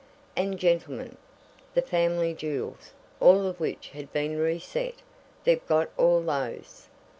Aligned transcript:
And, 0.35 0.57
gentlemen, 0.57 1.15
the 1.75 1.83
family 1.83 2.33
jewels! 2.33 2.91
all 3.19 3.45
of 3.45 3.59
which 3.59 3.89
had 3.91 4.11
been 4.11 4.35
reset. 4.39 4.95
They've 5.45 5.63
got 5.67 5.91
all 5.95 6.21
those!" 6.23 6.87